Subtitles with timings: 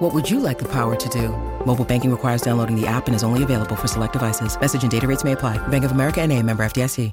[0.00, 1.28] What would you like the power to do?
[1.66, 4.58] Mobile banking requires downloading the app and is only available for select devices.
[4.58, 5.58] Message and data rates may apply.
[5.68, 7.12] Bank of America and a member FDIC.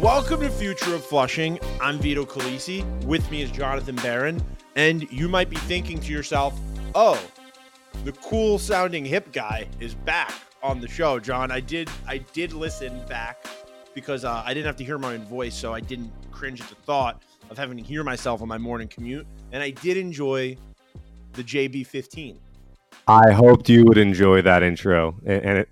[0.00, 1.58] Welcome to Future of Flushing.
[1.78, 2.86] I'm Vito Calisi.
[3.04, 4.42] With me is Jonathan Barron.
[4.76, 6.58] And you might be thinking to yourself,
[6.94, 7.22] oh,
[8.06, 10.32] the cool sounding hip guy is back
[10.62, 11.50] on the show, John.
[11.50, 13.44] I did I did listen back
[13.92, 16.68] because uh, I didn't have to hear my own voice, so I didn't cringe at
[16.70, 19.26] the thought of having to hear myself on my morning commute.
[19.52, 20.56] And I did enjoy
[21.32, 22.38] the JB15.
[23.06, 25.68] I hoped you would enjoy that intro, and, and it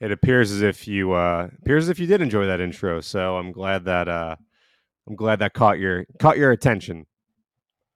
[0.00, 3.00] it appears as if you uh, appears as if you did enjoy that intro.
[3.00, 4.36] So I'm glad that uh,
[5.08, 7.06] I'm glad that caught your caught your attention.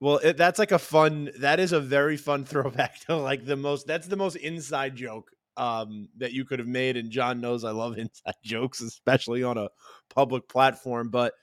[0.01, 1.31] Well, it, that's like a fun.
[1.41, 3.87] That is a very fun throwback to like the most.
[3.87, 6.97] That's the most inside joke um, that you could have made.
[6.97, 9.69] And John knows I love inside jokes, especially on a
[10.15, 11.09] public platform.
[11.11, 11.35] But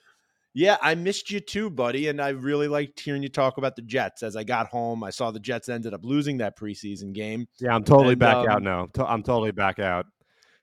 [0.56, 2.08] yeah, I missed you too, buddy.
[2.08, 4.24] And I really liked hearing you talk about the Jets.
[4.24, 7.46] As I got home, I saw the Jets ended up losing that preseason game.
[7.60, 8.88] Yeah, I'm totally And, back um, out now.
[9.06, 10.06] I'm totally back out.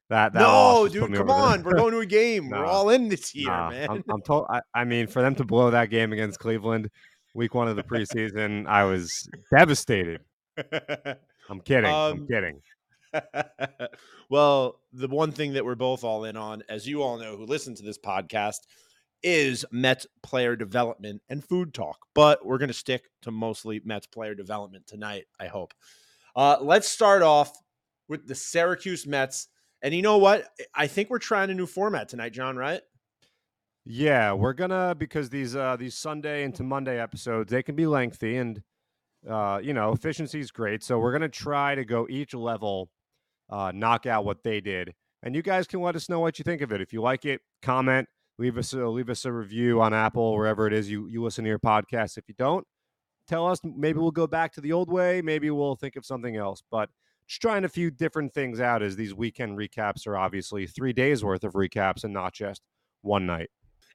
[0.08, 1.62] That, that no, loss just put dude, come on.
[1.62, 2.48] We're going to a game.
[2.48, 3.90] We're all in this year, Nah, man.
[3.90, 4.46] I'm, I'm told.
[4.50, 6.90] I, I mean, for them to blow that game against Cleveland,
[7.34, 10.20] week one of the preseason, I was devastated.
[11.50, 11.90] I'm kidding.
[11.90, 12.60] I'm Um, kidding.
[14.30, 17.44] well, the one thing that we're both all in on, as you all know who
[17.44, 18.58] listen to this podcast,
[19.22, 21.98] is Mets player development and food talk.
[22.14, 25.74] But we're going to stick to mostly Mets player development tonight, I hope.
[26.34, 27.52] Uh, let's start off
[28.08, 29.48] with the Syracuse Mets.
[29.82, 30.48] And you know what?
[30.74, 32.82] I think we're trying a new format tonight, John, right?
[33.84, 38.36] Yeah, we're gonna because these uh these Sunday into Monday episodes they can be lengthy
[38.36, 38.62] and
[39.28, 40.84] uh you know efficiency is great.
[40.84, 42.90] So we're gonna try to go each level,
[43.50, 46.44] uh knock out what they did, and you guys can let us know what you
[46.44, 46.80] think of it.
[46.80, 48.08] If you like it, comment,
[48.38, 51.44] leave us a, leave us a review on Apple wherever it is you you listen
[51.44, 52.18] to your podcast.
[52.18, 52.66] If you don't,
[53.26, 55.22] tell us maybe we'll go back to the old way.
[55.22, 56.62] Maybe we'll think of something else.
[56.70, 56.90] But
[57.26, 61.24] just trying a few different things out as these weekend recaps are obviously three days
[61.24, 62.62] worth of recaps and not just
[63.02, 63.50] one night.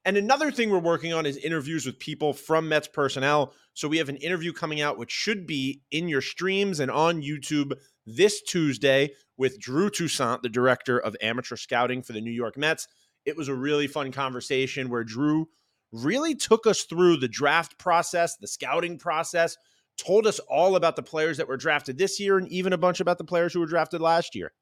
[0.06, 3.54] And another thing we're working on is interviews with people from Mets personnel.
[3.74, 7.22] So we have an interview coming out, which should be in your streams and on
[7.22, 7.74] YouTube
[8.06, 12.88] this Tuesday with Drew Toussaint, the director of amateur scouting for the New York Mets.
[13.28, 15.50] It was a really fun conversation where Drew
[15.92, 19.58] really took us through the draft process, the scouting process,
[19.98, 23.02] told us all about the players that were drafted this year and even a bunch
[23.02, 24.54] about the players who were drafted last year.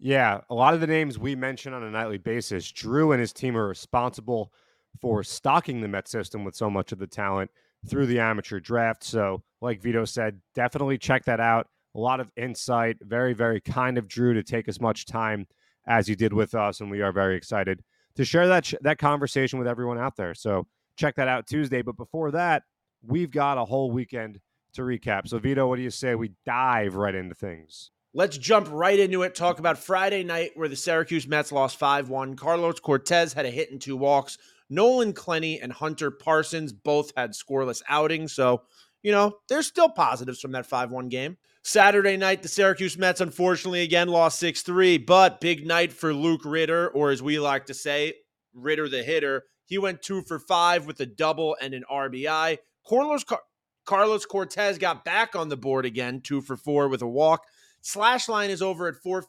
[0.00, 3.32] Yeah, a lot of the names we mention on a nightly basis, Drew and his
[3.32, 4.52] team are responsible
[5.00, 7.52] for stocking the Met system with so much of the talent
[7.88, 9.04] through the amateur draft.
[9.04, 11.68] So, like Vito said, definitely check that out.
[11.94, 15.46] A lot of insight, very, very kind of Drew to take as much time
[15.90, 17.82] as you did with us, and we are very excited
[18.14, 20.34] to share that sh- that conversation with everyone out there.
[20.34, 21.82] So, check that out Tuesday.
[21.82, 22.62] But before that,
[23.02, 24.40] we've got a whole weekend
[24.74, 25.26] to recap.
[25.28, 27.90] So, Vito, what do you say we dive right into things?
[28.14, 29.34] Let's jump right into it.
[29.34, 32.36] Talk about Friday night where the Syracuse Mets lost 5 1.
[32.36, 34.38] Carlos Cortes had a hit and two walks.
[34.68, 38.32] Nolan Clenney and Hunter Parsons both had scoreless outings.
[38.32, 38.62] So,
[39.02, 41.36] you know, there's still positives from that 5 1 game.
[41.62, 46.44] Saturday night, the Syracuse Mets unfortunately again lost 6 3, but big night for Luke
[46.44, 48.14] Ritter, or as we like to say,
[48.54, 49.44] Ritter the hitter.
[49.66, 52.58] He went two for five with a double and an RBI.
[52.86, 53.42] Carlos, Car-
[53.84, 57.44] Carlos Cortes got back on the board again, two for four with a walk.
[57.82, 59.26] Slash line is over at four.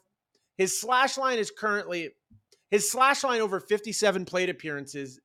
[0.58, 2.12] His slash line is currently
[2.70, 5.20] his slash line over 57 plate appearances.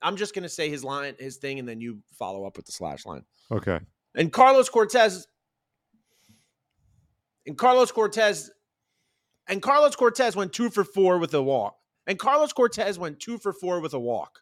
[0.00, 2.72] I'm just gonna say his line, his thing, and then you follow up with the
[2.72, 3.24] slash line.
[3.50, 3.80] Okay.
[4.14, 5.26] And Carlos Cortes
[7.48, 8.50] and Carlos Cortes
[9.48, 11.76] and Carlos Cortes went two for four with a walk.
[12.06, 14.40] And Carlos Cortes went two for four with a walk.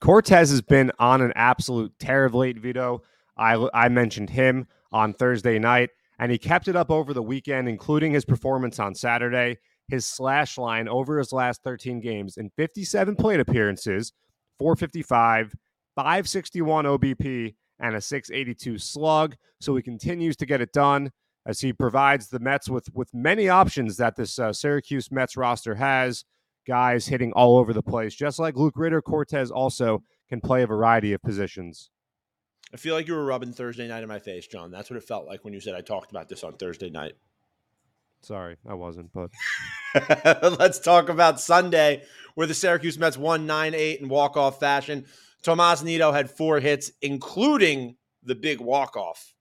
[0.00, 3.02] Cortes has been on an absolute tear of late, Vito.
[3.36, 7.68] I, I mentioned him on Thursday night, and he kept it up over the weekend,
[7.68, 9.58] including his performance on Saturday.
[9.86, 14.12] His slash line over his last 13 games in 57 plate appearances,
[14.58, 15.54] 455,
[15.96, 19.36] 561 OBP, and a 682 slug.
[19.60, 21.10] So he continues to get it done
[21.46, 25.76] as he provides the Mets with with many options that this uh, Syracuse Mets roster
[25.76, 26.24] has.
[26.66, 29.00] Guys hitting all over the place, just like Luke Ritter.
[29.00, 31.90] Cortes also can play a variety of positions.
[32.72, 34.70] I feel like you were rubbing Thursday night in my face, John.
[34.70, 37.14] That's what it felt like when you said I talked about this on Thursday night.
[38.22, 39.30] Sorry, I wasn't, but
[40.58, 42.02] let's talk about Sunday,
[42.34, 45.06] where the Syracuse Mets won 9 8 in walk off fashion.
[45.42, 49.34] Tomas Nido had four hits, including the big walk off.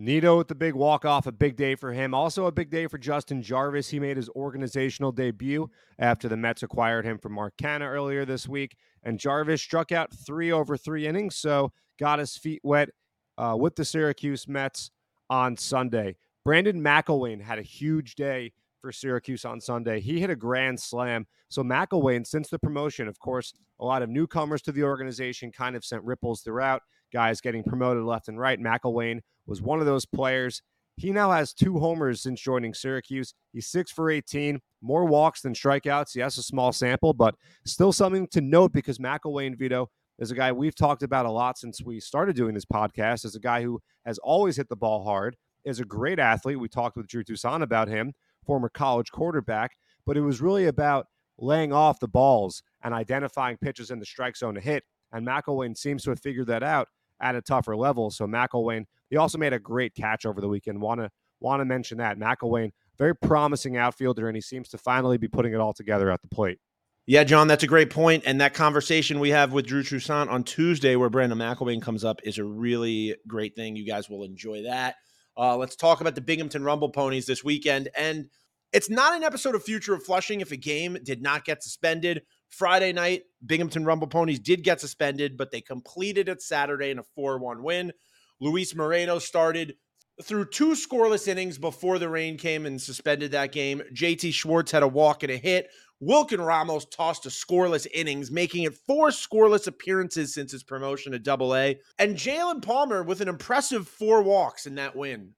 [0.00, 2.14] Nido with the big walk off, a big day for him.
[2.14, 3.88] Also, a big day for Justin Jarvis.
[3.88, 5.68] He made his organizational debut
[5.98, 8.76] after the Mets acquired him from Mark Canha earlier this week.
[9.02, 12.90] And Jarvis struck out three over three innings, so got his feet wet
[13.38, 14.92] uh, with the Syracuse Mets
[15.30, 16.14] on Sunday.
[16.44, 19.98] Brandon McIlwain had a huge day for Syracuse on Sunday.
[19.98, 21.26] He hit a grand slam.
[21.48, 25.74] So McIlwain, since the promotion, of course, a lot of newcomers to the organization kind
[25.74, 26.82] of sent ripples throughout.
[27.12, 28.60] Guys getting promoted left and right.
[28.60, 30.62] McIlwain was one of those players.
[30.96, 33.32] He now has two homers since joining Syracuse.
[33.52, 36.16] He's six for 18, more walks than strikeouts.
[36.16, 39.88] Yes, a small sample, but still something to note because McIlwain Vito
[40.18, 43.24] is a guy we've talked about a lot since we started doing this podcast.
[43.24, 46.58] As a guy who has always hit the ball hard, is a great athlete.
[46.58, 48.12] We talked with Drew Toussaint about him,
[48.44, 49.72] former college quarterback,
[50.06, 51.06] but it was really about
[51.38, 54.84] laying off the balls and identifying pitches in the strike zone to hit.
[55.12, 56.88] And McIlwain seems to have figured that out
[57.20, 58.10] at a tougher level.
[58.10, 60.80] So McIlwain, he also made a great catch over the weekend.
[60.80, 61.10] Want to
[61.40, 65.52] want to mention that McIlwain, very promising outfielder, and he seems to finally be putting
[65.52, 66.58] it all together at the plate.
[67.06, 68.24] Yeah, John, that's a great point.
[68.26, 72.20] And that conversation we have with Drew Toussaint on Tuesday, where Brandon McIlwain comes up,
[72.22, 73.76] is a really great thing.
[73.76, 74.96] You guys will enjoy that.
[75.34, 77.88] Uh, let's talk about the Binghamton Rumble Ponies this weekend.
[77.96, 78.26] And
[78.74, 82.22] it's not an episode of Future of Flushing if a game did not get suspended.
[82.50, 87.04] Friday night, Binghamton Rumble Ponies did get suspended, but they completed it Saturday in a
[87.14, 87.92] 4 1 win.
[88.40, 89.74] Luis Moreno started
[90.22, 93.82] through two scoreless innings before the rain came and suspended that game.
[93.94, 95.68] JT Schwartz had a walk and a hit.
[96.00, 101.18] Wilkin Ramos tossed a scoreless innings, making it four scoreless appearances since his promotion to
[101.18, 101.78] double A.
[101.98, 105.34] And Jalen Palmer with an impressive four walks in that win.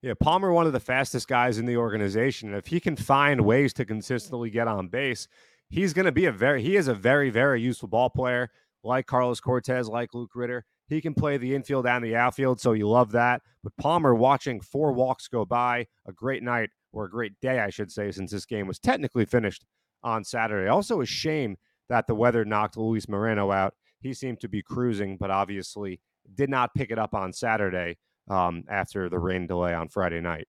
[0.00, 2.48] Yeah, Palmer, one of the fastest guys in the organization.
[2.48, 5.28] And if he can find ways to consistently get on base,
[5.72, 8.50] he's going to be a very, he is a very, very useful ball player
[8.84, 10.64] like Carlos Cortes, like Luke Ritter.
[10.88, 13.40] He can play the infield and the outfield, so you love that.
[13.64, 17.70] But Palmer watching four walks go by, a great night or a great day, I
[17.70, 19.64] should say, since this game was technically finished
[20.02, 20.68] on Saturday.
[20.68, 21.56] Also, a shame
[21.88, 23.74] that the weather knocked Luis Moreno out.
[24.00, 26.00] He seemed to be cruising, but obviously
[26.34, 27.96] did not pick it up on Saturday
[28.28, 30.48] um, after the rain delay on Friday night.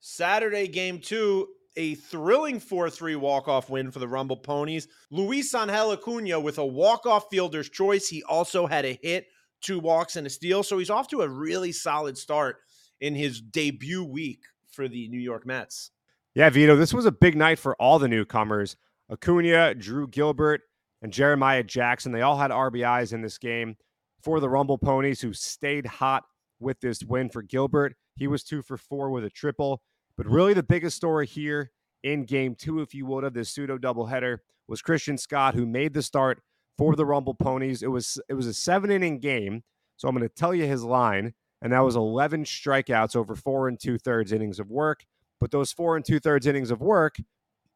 [0.00, 4.88] Saturday, game two, a thrilling 4 3 walk off win for the Rumble Ponies.
[5.10, 8.08] Luis Angel Acuna with a walk off fielder's choice.
[8.08, 9.26] He also had a hit,
[9.60, 10.62] two walks, and a steal.
[10.62, 12.56] So he's off to a really solid start
[13.00, 14.40] in his debut week
[14.70, 15.90] for the New York Mets.
[16.34, 18.76] Yeah, Vito, this was a big night for all the newcomers.
[19.10, 20.62] Acuna, Drew Gilbert,
[21.02, 22.12] and Jeremiah Jackson.
[22.12, 23.76] They all had RBIs in this game
[24.22, 26.24] for the Rumble Ponies, who stayed hot
[26.60, 27.94] with this win for Gilbert.
[28.18, 29.82] He was two for four with a triple.
[30.16, 30.34] But mm-hmm.
[30.34, 31.70] really, the biggest story here
[32.02, 35.94] in game two, if you would, of this pseudo doubleheader was Christian Scott, who made
[35.94, 36.40] the start
[36.76, 37.82] for the Rumble Ponies.
[37.82, 39.62] It was it was a seven inning game,
[39.96, 43.68] so I'm going to tell you his line, and that was 11 strikeouts over four
[43.68, 45.04] and two thirds innings of work.
[45.40, 47.16] But those four and two thirds innings of work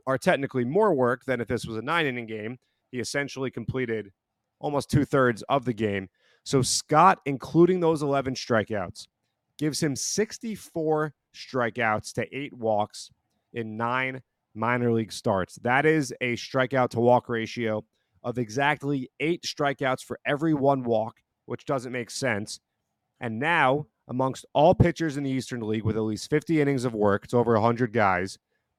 [0.07, 2.59] are technically more work than if this was a nine inning game.
[2.91, 4.13] He essentially completed
[4.61, 6.09] almost two thirds of the game.
[6.45, 9.07] So Scott, including those 11 strikeouts,
[9.63, 13.13] gives him 64 strikeouts to eight walks
[13.53, 14.21] in nine
[14.57, 15.55] minor league starts.
[15.63, 17.85] That is a strikeout to walk ratio
[18.25, 22.59] of exactly eight strikeouts for every one walk, which doesn't make sense.
[23.21, 26.93] And now, amongst all pitchers in the Eastern League with at least 50 innings of
[26.93, 28.39] work, it's over 100 guys,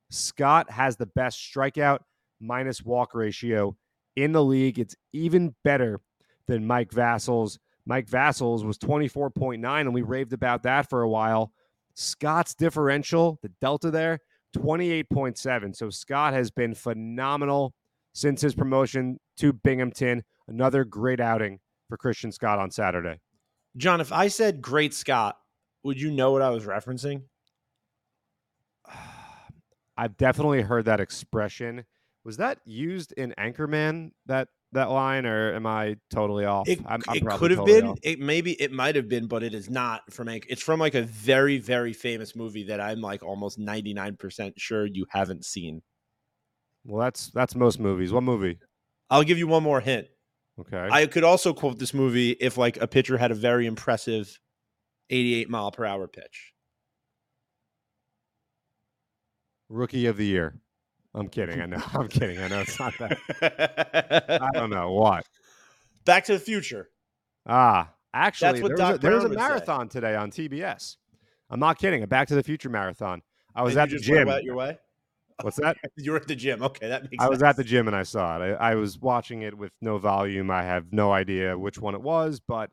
[0.10, 2.00] Scott has the best strikeout
[2.42, 3.74] minus walk ratio
[4.18, 4.80] in the league.
[4.80, 6.02] It's even better
[6.46, 7.58] than Mike Vasil's.
[7.86, 11.52] Mike Vasil's was 24.9, and we raved about that for a while.
[11.96, 14.20] Scott's differential, the delta there,
[14.56, 15.76] 28.7.
[15.76, 17.74] So Scott has been phenomenal
[18.14, 20.24] since his promotion to Binghamton.
[20.48, 21.60] Another great outing
[21.90, 23.20] for Christian Scott on Saturday.
[23.76, 25.38] John, if I said great Scott,
[25.84, 27.24] would you know what I was referencing?
[29.98, 31.86] I've definitely heard that expression.
[32.24, 34.12] Was that used in Anchorman?
[34.26, 36.68] That that line, or am I totally off?
[36.68, 37.90] It, I'm, I'm it could have totally been.
[37.92, 38.00] off.
[38.04, 40.28] It maybe it might have been, but it is not from.
[40.30, 44.86] It's from like a very very famous movie that I'm like almost 99 percent sure
[44.86, 45.82] you haven't seen.
[46.86, 48.12] Well, that's that's most movies.
[48.12, 48.60] What movie?
[49.10, 50.08] I'll give you one more hint.
[50.60, 50.88] Okay.
[50.92, 54.40] I could also quote this movie if like a pitcher had a very impressive
[55.10, 56.54] 88 mile per hour pitch.
[59.70, 60.60] Rookie of the year.
[61.16, 61.62] I'm kidding.
[61.62, 61.82] I know.
[61.94, 62.40] I'm kidding.
[62.40, 63.18] I know it's not that.
[64.44, 65.26] I don't know what.
[66.06, 66.90] Back to the Future.
[67.46, 69.48] Ah, actually, what there was, a, there was a Brown would say.
[69.48, 70.98] marathon today on TBS.
[71.50, 72.04] I'm not kidding.
[72.04, 73.22] A Back to the Future marathon.
[73.56, 74.28] I was And at the gym.
[74.28, 74.78] about your way.
[75.42, 75.78] What's that?
[75.98, 76.64] You were at the gym.
[76.64, 77.24] Okay, that makes.
[77.24, 78.54] I was at the gym and I saw it.
[78.60, 80.50] I, I was watching it with no volume.
[80.50, 82.70] I have no idea which one it was, but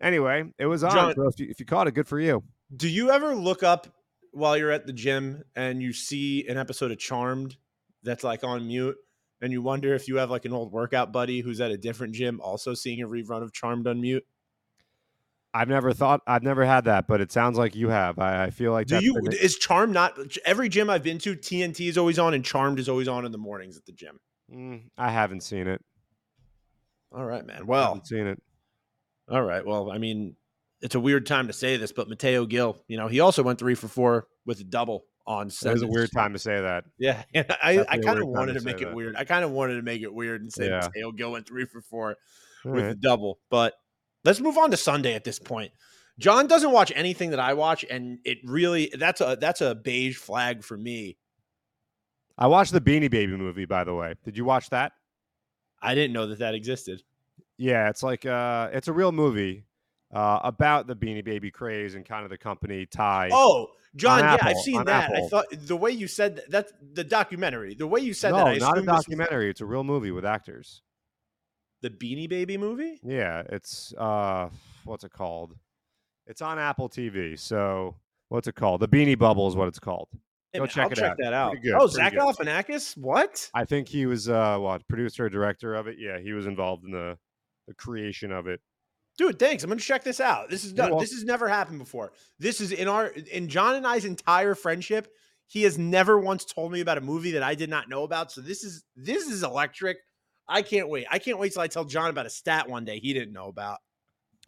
[0.00, 0.92] anyway, it was on.
[0.92, 2.42] John- so if you, if you caught it, good for you.
[2.76, 3.86] Do you ever look up
[4.32, 7.56] while you're at the gym and you see an episode of Charmed
[8.02, 8.96] that's like on mute,
[9.40, 12.14] and you wonder if you have like an old workout buddy who's at a different
[12.14, 14.24] gym also seeing a rerun of Charmed on mute?
[15.54, 16.22] I've never thought.
[16.26, 18.18] I've never had that, but it sounds like you have.
[18.18, 19.14] I, I feel like Do you?
[19.14, 21.36] been- Is Charmed not every gym I've been to?
[21.36, 24.18] TNT is always on, and Charmed is always on in the mornings at the gym.
[24.50, 25.82] Mm, I haven't seen it.
[27.14, 27.60] All right, man.
[27.60, 28.42] I Well, haven't seen it.
[29.30, 29.64] all right.
[29.66, 30.36] Well, I mean,
[30.82, 33.58] it's a weird time to say this, but Mateo Gil, you know, he also went
[33.58, 35.74] three for four with a double on It Sunday.
[35.74, 36.84] was a weird time to say that.
[36.98, 38.94] Yeah, I, I kind of wanted to to make it that.
[38.94, 39.16] weird.
[39.16, 40.80] I kind of wanted to make it weird and say Yeah.
[40.82, 42.16] Mateo Gil went three for four
[42.64, 42.92] All with right.
[42.92, 43.38] a double.
[43.50, 43.74] But
[44.24, 45.70] let's move on to Sunday at this point.
[46.18, 50.16] John doesn't watch anything that I watch, and it really that's a that's a beige
[50.18, 51.16] flag for me.
[52.36, 54.14] I watched the Beanie Baby movie, by the way.
[54.24, 54.92] Did you watch that?
[55.80, 57.02] I didn't know that that existed.
[57.56, 59.64] Yeah, it's like uh, it's a real movie
[60.12, 63.30] uh, about the Beanie Baby craze and kind of the company tie.
[63.32, 65.10] Oh, John, yeah, I've seen that.
[65.14, 67.74] I thought the way you said that, that's the documentary.
[67.74, 69.50] The way you said no, that, I not a documentary.
[69.50, 70.82] It's a real movie with actors.
[71.82, 73.00] The Beanie Baby movie.
[73.02, 74.48] Yeah, it's uh,
[74.84, 75.56] what's it called?
[76.26, 77.38] It's on Apple TV.
[77.38, 77.96] So
[78.28, 78.80] what's it called?
[78.80, 80.08] The Beanie Bubble is what it's called.
[80.54, 81.16] Go check I'll it check out.
[81.18, 81.56] that out.
[81.62, 82.12] Good, Oh, Zach.
[82.12, 82.96] Galifianakis.
[82.98, 83.50] What?
[83.54, 85.96] I think he was uh, what producer or director of it.
[85.98, 87.18] Yeah, he was involved in the
[87.66, 88.60] the creation of it.
[89.18, 89.62] Dude, thanks.
[89.62, 90.48] I'm gonna check this out.
[90.48, 90.98] This is done.
[90.98, 92.12] This has never happened before.
[92.38, 95.08] This is in our in John and I's entire friendship.
[95.46, 98.32] He has never once told me about a movie that I did not know about.
[98.32, 99.98] So this is this is electric.
[100.48, 101.06] I can't wait.
[101.10, 103.48] I can't wait till I tell John about a stat one day he didn't know
[103.48, 103.78] about.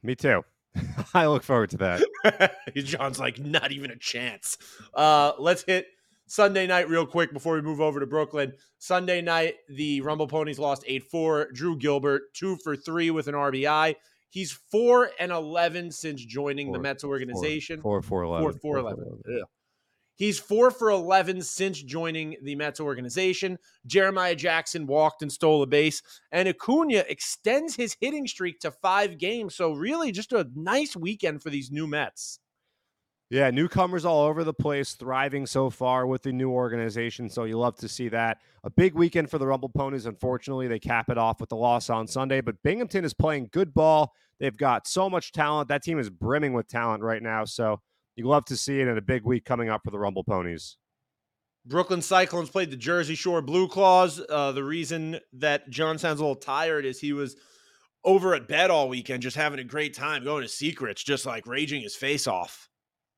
[0.03, 0.43] Me too.
[1.15, 2.57] I look forward to that.
[2.77, 4.59] John's like, not even a chance.
[4.93, 5.87] Uh, let's hit
[6.27, 8.53] Sunday night real quick before we move over to Brooklyn.
[8.79, 11.53] Sunday night, the Rumble Ponies lost 8 4.
[11.53, 13.95] Drew Gilbert, two for three with an RBI.
[14.35, 17.81] He's 4 and 11 since joining the Four- Mets organization.
[17.81, 18.51] Four four eleven.
[18.51, 19.05] Four, four, 11.
[19.29, 19.47] Ugh.
[20.17, 23.59] He's four for 11 since joining the Mets organization.
[23.87, 26.03] Jeremiah Jackson walked and stole a base.
[26.33, 29.55] And Acuna extends his hitting streak to five games.
[29.55, 32.41] So, really, just a nice weekend for these new Mets.
[33.31, 37.29] Yeah, newcomers all over the place, thriving so far with the new organization.
[37.31, 38.39] So you love to see that.
[38.63, 40.07] A big weekend for the Rumble Ponies.
[40.07, 43.73] Unfortunately, they cap it off with the loss on Sunday, but Binghamton is playing good
[43.73, 44.13] ball.
[44.41, 45.69] They've got so much talent.
[45.69, 47.45] That team is brimming with talent right now.
[47.45, 47.81] So
[48.17, 50.77] you'd love to see it in a big week coming up for the Rumble Ponies.
[51.67, 54.21] Brooklyn Cyclones played the Jersey Shore Blue Claws.
[54.29, 57.37] Uh, the reason that John sounds a little tired is he was
[58.05, 61.47] over at bed all weekend, just having a great time, going to secrets, just like
[61.47, 62.69] raging his face off.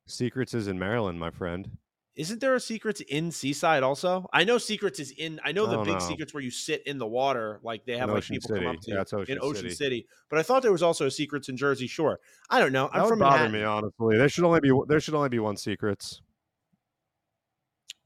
[0.06, 1.76] Secrets is in Maryland, my friend.
[2.16, 4.26] Isn't there a secrets in Seaside also?
[4.32, 5.38] I know secrets is in.
[5.44, 5.98] I know the don't big know.
[6.00, 8.66] secrets where you sit in the water, like they have In like Ocean people come
[8.68, 9.74] up to Yeah, Ocean in Ocean City.
[9.74, 10.06] City.
[10.30, 12.18] But I thought there was also a secrets in Jersey Shore.
[12.48, 12.86] I don't know.
[12.90, 13.52] I'm that would from bother Manhattan.
[13.52, 14.16] me, honestly.
[14.16, 16.22] There should only be there should only be one secrets.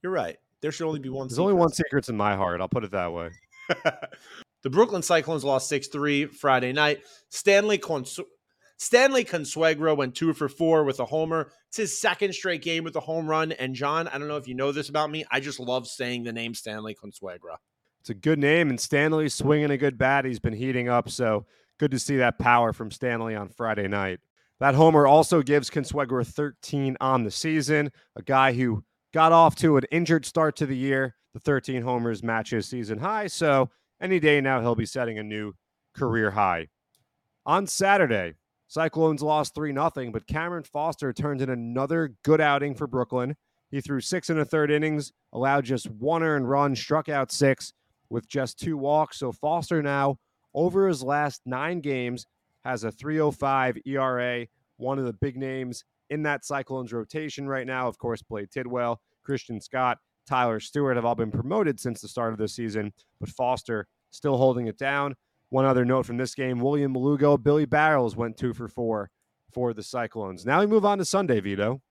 [0.03, 0.37] You're right.
[0.61, 1.27] There should only be one.
[1.27, 1.77] There's only one Secrets.
[1.89, 2.59] secrets in my heart.
[2.61, 3.29] I'll put it that way.
[4.63, 7.01] the Brooklyn Cyclones lost 6 3 Friday night.
[7.29, 8.19] Stanley Cons-
[8.81, 11.51] Stanley Consuegra went two for four with a homer.
[11.67, 13.51] It's his second straight game with a home run.
[13.51, 15.23] And John, I don't know if you know this about me.
[15.29, 17.57] I just love saying the name Stanley Consuegra.
[17.99, 20.25] It's a good name, and Stanley's swinging a good bat.
[20.25, 21.45] He's been heating up, so
[21.77, 24.19] good to see that power from Stanley on Friday night.
[24.59, 28.83] That homer also gives Consuegra 13 on the season, a guy who
[29.13, 31.15] got off to an injured start to the year.
[31.35, 33.69] The 13 homers matches season high, so
[34.01, 35.53] any day now he'll be setting a new
[35.93, 36.69] career high.
[37.45, 38.33] On Saturday,
[38.71, 43.35] Cyclones lost 3 0, but Cameron Foster turned in another good outing for Brooklyn.
[43.69, 47.73] He threw six and a third innings, allowed just one earned run, struck out six
[48.09, 49.19] with just two walks.
[49.19, 50.19] So Foster now,
[50.53, 52.25] over his last nine games,
[52.63, 54.47] has a 305 ERA,
[54.77, 57.89] one of the big names in that Cyclones rotation right now.
[57.89, 62.31] Of course, Blade Tidwell, Christian Scott, Tyler Stewart have all been promoted since the start
[62.31, 65.15] of the season, but Foster still holding it down.
[65.51, 69.11] One other note from this game William Lugo, Billy Barrels went two for four
[69.51, 70.45] for the Cyclones.
[70.45, 71.81] Now we move on to Sunday, Vito.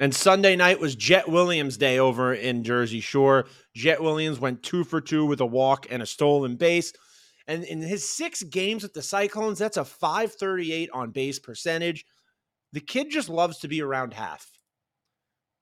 [0.00, 3.46] And Sunday night was Jett Williams' day over in Jersey Shore.
[3.72, 6.92] Jett Williams went two for two with a walk and a stolen base.
[7.46, 12.04] And in his six games with the Cyclones, that's a 538 on base percentage.
[12.72, 14.44] The kid just loves to be around half.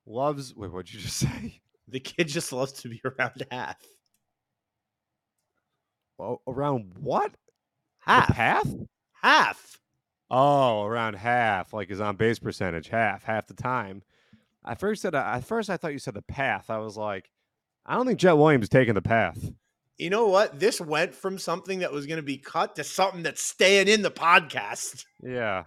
[0.06, 1.61] Loves, wait, what'd you just say?
[1.88, 3.76] The kid just loves to be around half.
[6.23, 7.33] Well, around what?
[7.99, 8.29] Half.
[8.29, 8.75] The path?
[9.23, 9.81] Half.
[10.31, 14.02] Oh, around half, like his on base percentage, half, half the time.
[14.64, 16.71] I first said, at first I thought you said the path.
[16.71, 17.29] I was like,
[17.85, 19.50] I don't think Jett Williams is taking the path.
[19.99, 20.61] You know what?
[20.61, 24.02] This went from something that was going to be cut to something that's staying in
[24.02, 25.05] the podcast.
[25.25, 25.64] Yeah.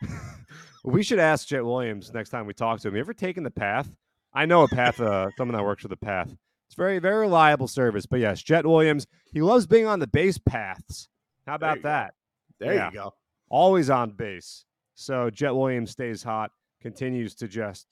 [0.84, 2.94] we should ask Jett Williams next time we talk to him.
[2.94, 3.90] You ever taken the path?
[4.32, 6.34] I know a path, uh, someone that works for the path.
[6.68, 8.04] It's very, very reliable service.
[8.06, 11.08] But yes, Jett Williams, he loves being on the base paths.
[11.46, 12.12] How about that?
[12.60, 12.66] Go.
[12.66, 12.88] There Yeah.
[12.88, 13.14] you go.
[13.48, 14.64] Always on base.
[14.94, 16.50] So Jett Williams stays hot,
[16.82, 17.86] continues to just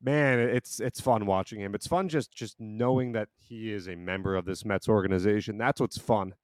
[0.00, 1.74] man, it's it's fun watching him.
[1.74, 5.58] It's fun just just knowing that he is a member of this Mets organization.
[5.58, 6.34] That's what's fun.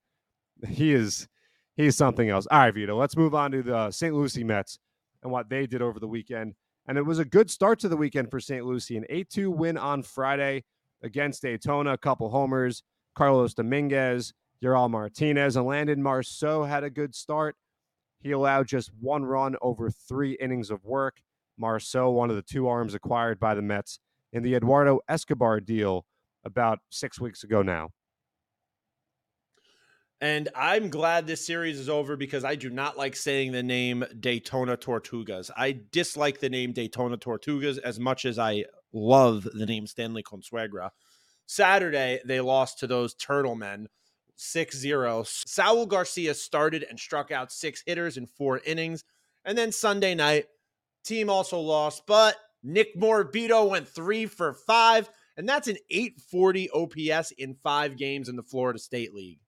[0.67, 1.29] He is
[1.77, 2.47] he's something else.
[2.51, 4.15] All right, Vito, let's move on to the St.
[4.15, 4.79] Lucie Mets
[5.23, 6.55] and what they did over the weekend.
[6.87, 8.65] And it was a good start to the weekend for St.
[8.65, 8.97] Lucie.
[8.97, 10.65] An 8 2 win on Friday
[11.03, 12.83] against Daytona, a couple homers.
[13.15, 17.57] Carlos Dominguez, Ural Martinez, and Landon Marceau had a good start.
[18.21, 21.21] He allowed just one run over three innings of work.
[21.57, 24.01] Marceau, one of the two arms acquired by the Mets
[24.33, 26.05] in the Eduardo Escobar deal
[26.45, 27.91] about six weeks ago now.
[30.25, 34.07] And I'm glad this series is over because I do not like saying the name
[34.21, 35.51] Daytona Tortugas.
[35.55, 38.65] I dislike the name Daytona Tortugas as much as I
[38.95, 40.89] love the name Stanley Consuegra.
[41.45, 43.87] Saturday, they lost to those Turtle Men
[44.37, 45.25] 6 0.
[45.27, 49.05] Saul Garcia started and struck out six hitters in four innings.
[49.45, 50.47] And then Sunday night,
[51.05, 57.33] team also lost, but Nick Morabito went three for five, and that's an 840 OPS
[57.33, 59.41] in five games in the Florida State League.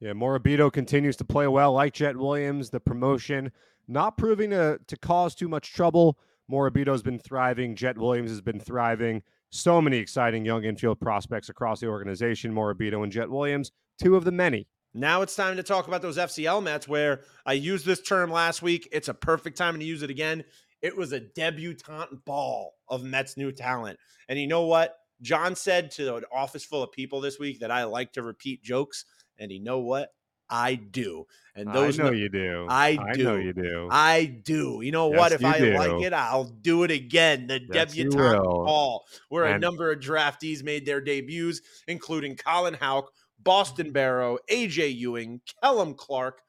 [0.00, 2.70] Yeah, Morabito continues to play well, like Jett Williams.
[2.70, 3.50] The promotion
[3.88, 6.18] not proving to, to cause too much trouble.
[6.50, 7.74] Morabito's been thriving.
[7.74, 9.22] Jett Williams has been thriving.
[9.50, 12.52] So many exciting young infield prospects across the organization.
[12.52, 14.66] Morabito and Jett Williams, two of the many.
[14.92, 18.62] Now it's time to talk about those FCL Mets where I used this term last
[18.62, 18.88] week.
[18.92, 20.44] It's a perfect time to use it again.
[20.82, 23.98] It was a debutante ball of Mets new talent.
[24.28, 24.96] And you know what?
[25.22, 28.62] John said to an office full of people this week that I like to repeat
[28.62, 29.04] jokes.
[29.38, 30.12] And you know what?
[30.48, 31.26] I do.
[31.54, 32.66] And those I know no- you do.
[32.68, 33.42] I know do.
[33.42, 33.88] you do.
[33.90, 34.80] I do.
[34.82, 35.32] You know Yes, what?
[35.32, 37.46] If I like it, I'll do it again.
[37.46, 43.12] The Yes, debutante ball, where a number of draftees made their debuts, including Colin Houck,
[43.40, 46.42] Boston Baro, AJ Ewing, Kellum Clark.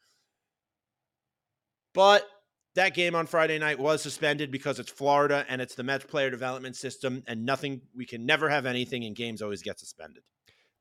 [1.93, 2.27] But
[2.75, 6.29] that game on Friday night was suspended because it's Florida and it's the Mets player
[6.29, 10.21] development system, and nothing, we can never have anything, and games always get suspended.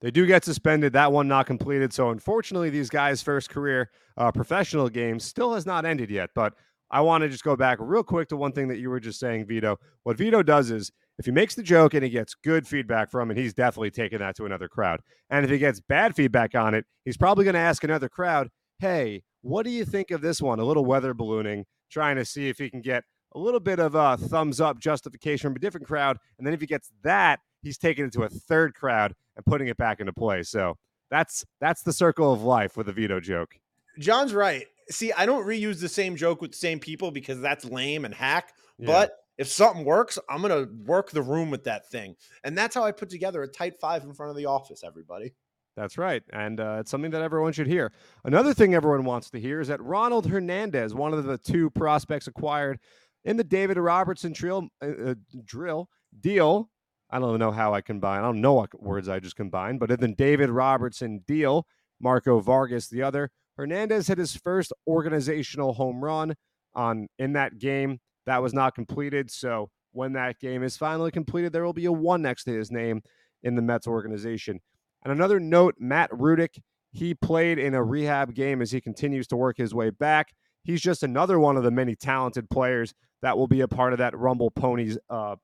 [0.00, 0.92] They do get suspended.
[0.92, 1.92] That one not completed.
[1.92, 6.30] So unfortunately, these guys' first career uh, professional game still has not ended yet.
[6.35, 6.54] But
[6.90, 9.18] I want to just go back real quick to one thing that you were just
[9.18, 9.78] saying, Vito.
[10.04, 13.30] What Vito does is if he makes the joke and he gets good feedback from
[13.30, 15.00] it, he's definitely taking that to another crowd.
[15.30, 18.50] And if he gets bad feedback on it, he's probably going to ask another crowd,
[18.78, 22.48] "Hey, what do you think of this one?" A little weather ballooning, trying to see
[22.48, 23.02] if he can get
[23.35, 26.18] a little bit of a thumbs up justification from a different crowd.
[26.38, 29.68] And then if he gets that, he's taking it to a third crowd and putting
[29.68, 30.42] it back into play.
[30.42, 30.76] So
[31.11, 33.59] that's that's the circle of life with a Vito joke.
[33.98, 34.66] John's right.
[34.88, 38.14] See, I don't reuse the same joke with the same people because that's lame and
[38.14, 38.52] hack.
[38.79, 38.87] Yeah.
[38.87, 42.85] But if something works, I'm gonna work the room with that thing, and that's how
[42.85, 44.83] I put together a tight five in front of the office.
[44.85, 45.35] Everybody,
[45.76, 46.22] That's right.
[46.33, 47.92] And uh, it's something that everyone should hear.
[48.24, 52.29] Another thing everyone wants to hear is that Ronald Hernandez, one of the two prospects
[52.29, 52.79] acquired
[53.24, 56.70] in the David Robertson drill, uh, uh, drill deal,
[57.10, 58.20] I don't know how I combine.
[58.20, 61.66] I don't know what words I just combined, but in the David Robertson deal,
[62.00, 66.34] Marco Vargas, the other, Hernandez hit his first organizational home run
[66.74, 68.00] on in that game.
[68.26, 69.30] That was not completed.
[69.30, 72.70] So when that game is finally completed, there will be a one next to his
[72.70, 73.02] name
[73.42, 74.60] in the Mets organization.
[75.04, 76.58] And another note, Matt Rudick,
[76.92, 80.34] he played in a rehab game as he continues to work his way back.
[80.64, 82.92] He's just another one of the many talented players
[83.22, 85.36] that will be a part of that Rumble Ponies uh,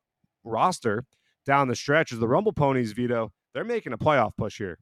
[0.44, 1.04] roster
[1.46, 2.12] down the stretch.
[2.12, 4.78] is the Rumble Ponies, Vito, they're making a playoff push here.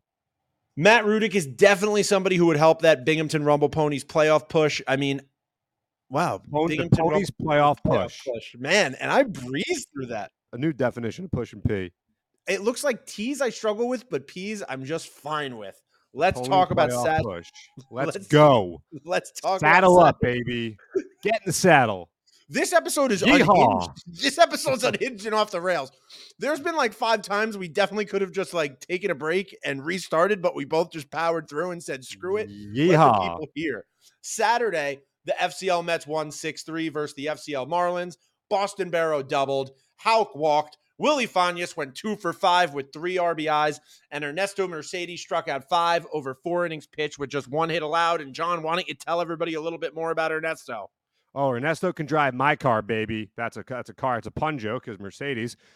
[0.76, 4.80] Matt Rudick is definitely somebody who would help that Binghamton Rumble Ponies playoff push.
[4.86, 5.20] I mean,
[6.08, 8.54] wow, Pon- the Binghamton Ponies playoff playoff push.
[8.58, 10.30] man, and I breezed through that.
[10.52, 11.92] A new definition of push and pee.
[12.48, 15.80] It looks like T's I struggle with, but P's I'm just fine with.
[16.12, 17.22] Let's Pony talk about playoff sad.
[17.22, 17.48] push.
[17.90, 18.82] Let's, Let's- go.
[19.04, 20.76] Let's talk Saddle up, baby.
[21.22, 22.10] Get in the saddle.
[22.52, 23.84] This episode is Yeehaw.
[23.84, 24.22] unhinged.
[24.22, 25.92] This episode's unhinged and off the rails.
[26.40, 29.84] There's been like five times we definitely could have just like taken a break and
[29.86, 33.22] restarted, but we both just powered through and said, "Screw it." Yeehaw.
[33.22, 33.84] people here.
[34.22, 38.16] Saturday, the FCL Mets won 6 3 versus the FCL Marlins.
[38.48, 39.70] Boston Baro doubled.
[39.96, 40.76] Houck walked.
[40.98, 43.78] Willy Fanas went two for five with three RBIs.
[44.10, 48.20] And Ernesto Mercedes struck out five over four innings pitched with just one hit allowed.
[48.20, 50.90] And John, why don't you tell everybody a little bit more about Ernesto?
[51.34, 53.30] Oh, Ernesto can drive my car, baby.
[53.36, 54.18] That's a that's a car.
[54.18, 55.56] It's a pun joke because Mercedes.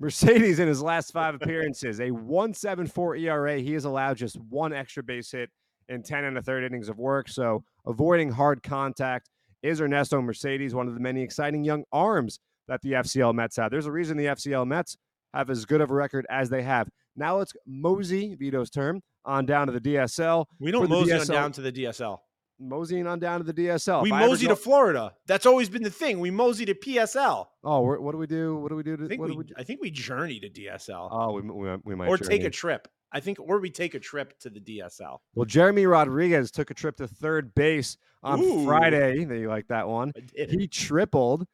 [0.00, 3.58] Mercedes in his last five appearances, a 174 ERA.
[3.58, 5.50] He has allowed just one extra base hit
[5.88, 7.28] in 10 and a third innings of work.
[7.28, 9.30] So avoiding hard contact
[9.62, 13.70] is Ernesto Mercedes, one of the many exciting young arms that the FCL Mets have.
[13.70, 14.96] There's a reason the FCL Mets
[15.32, 16.88] have as good of a record as they have.
[17.16, 20.46] Now let's mosey, Vito's term, on down to the DSL.
[20.58, 22.18] We don't mosey on down to the DSL.
[22.60, 24.02] Moseying on down to the DSL.
[24.02, 25.12] we mosey to Florida.
[25.26, 26.20] That's always been the thing.
[26.20, 27.46] We mosey to PSL.
[27.64, 28.56] Oh, what do we do?
[28.56, 28.96] What do we do?
[28.96, 29.54] To, I think we, do we do?
[29.56, 32.88] I think we journey to DSL Oh, we, we, we might or take a trip.
[33.12, 35.18] I think, or we take a trip to the DSL.
[35.36, 38.64] Well, Jeremy Rodriguez took a trip to third base on Ooh.
[38.64, 39.24] Friday.
[39.24, 40.12] They like that one.
[40.34, 41.46] He tripled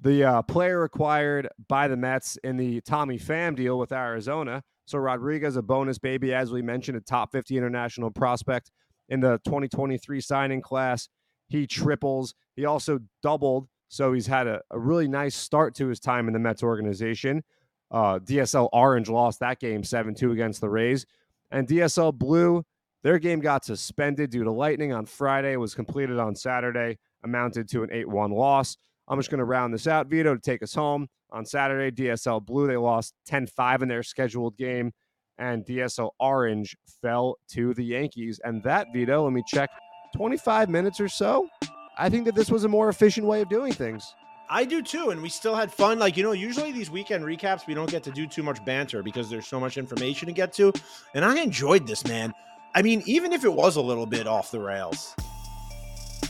[0.00, 4.62] the uh, player acquired by the Mets in the Tommy Pham deal with Arizona.
[4.86, 8.70] So Rodriguez, a bonus baby, as we mentioned, a top 50 international prospect
[9.08, 11.08] in the 2023 signing class.
[11.48, 12.34] He triples.
[12.56, 13.68] He also doubled.
[13.88, 17.42] So he's had a, a really nice start to his time in the Mets organization.
[17.90, 21.04] Uh, DSL Orange lost that game 7 2 against the Rays.
[21.50, 22.64] And DSL Blue,
[23.02, 25.56] their game got suspended due to lightning on Friday.
[25.56, 28.78] Was completed on Saturday, amounted to an 8 1 loss.
[29.08, 31.08] I'm just going to round this out, Vito, to take us home.
[31.30, 34.92] On Saturday, DSL Blue, they lost 10 5 in their scheduled game,
[35.42, 38.40] and DSL Orange fell to the Yankees.
[38.44, 39.70] And that, Vito, let me check
[40.14, 41.48] 25 minutes or so.
[41.98, 44.14] I think that this was a more efficient way of doing things.
[44.48, 45.98] I do too, and we still had fun.
[45.98, 49.02] Like you know, usually these weekend recaps we don't get to do too much banter
[49.02, 50.72] because there's so much information to get to,
[51.14, 52.34] and I enjoyed this, man.
[52.74, 55.14] I mean, even if it was a little bit off the rails,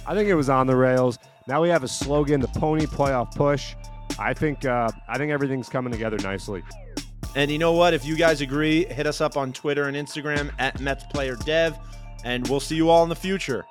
[0.07, 1.19] I think it was on the rails.
[1.49, 3.75] Now we have a slogan, the Pony Playoff Push.
[4.19, 6.63] I think uh, I think everything's coming together nicely.
[7.35, 7.95] And you know what?
[7.95, 11.79] If you guys agree, hit us up on Twitter and Instagram at Mets Player Dev,
[12.25, 13.65] and we'll see you all in the future.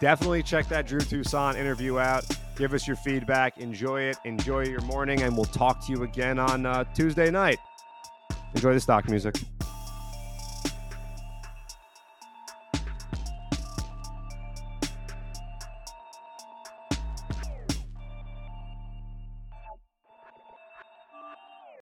[0.00, 2.24] Definitely check that Drew Toussaint interview out.
[2.56, 3.58] Give us your feedback.
[3.58, 4.16] Enjoy it.
[4.24, 7.58] Enjoy your morning, and we'll talk to you again on uh, Tuesday night.
[8.54, 9.36] Enjoy the stock music.